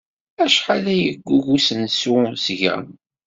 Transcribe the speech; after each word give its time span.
Acḥal 0.43 0.85
ay 0.93 0.99
yeggug 1.01 1.45
usensu 1.55 2.15
seg-a? 2.43 2.75